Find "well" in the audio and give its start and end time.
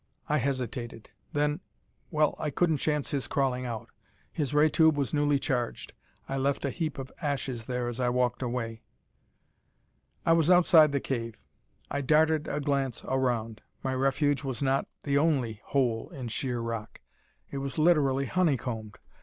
2.09-2.33